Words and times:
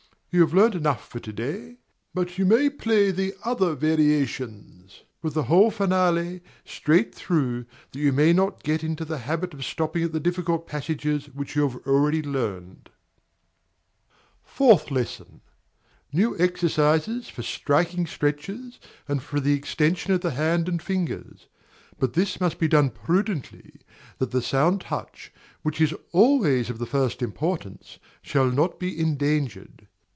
You 0.33 0.39
have 0.39 0.53
learned 0.53 0.75
enough 0.75 1.05
for 1.05 1.19
to 1.19 1.33
day; 1.33 1.75
but 2.13 2.37
you 2.37 2.45
may 2.45 2.69
play 2.69 3.11
the 3.11 3.33
other 3.43 3.75
variations, 3.75 5.03
with 5.21 5.33
the 5.33 5.43
whole 5.43 5.69
finale, 5.69 6.39
straight 6.63 7.13
through, 7.13 7.65
that 7.91 7.99
you 7.99 8.13
may 8.13 8.31
not 8.31 8.63
get 8.63 8.81
into 8.81 9.03
the 9.03 9.17
habit 9.17 9.53
of 9.53 9.65
stopping 9.65 10.03
at 10.03 10.13
the 10.13 10.21
difficult 10.21 10.65
passages 10.65 11.25
which 11.33 11.57
you 11.57 11.63
have 11.67 11.85
already 11.85 12.21
learned. 12.21 12.91
Fourth 14.41 14.89
Lesson. 14.89 15.41
New 16.13 16.39
exercises 16.39 17.27
for 17.27 17.41
striking 17.43 18.07
stretches, 18.07 18.79
and 19.09 19.21
for 19.21 19.41
the 19.41 19.51
extension 19.53 20.13
of 20.13 20.21
the 20.21 20.31
hand 20.31 20.69
and 20.69 20.81
fingers; 20.81 21.47
but 21.99 22.13
this 22.13 22.39
must 22.39 22.57
be 22.57 22.69
done 22.69 22.89
prudently, 22.89 23.81
that 24.17 24.31
the 24.31 24.41
sound 24.41 24.79
touch, 24.79 25.33
which 25.61 25.81
is 25.81 25.93
always 26.13 26.69
of 26.69 26.77
the 26.79 26.85
first 26.85 27.21
importance, 27.21 27.99
shall 28.21 28.49
not 28.49 28.79
be 28.79 28.97
endangered. 28.97 29.89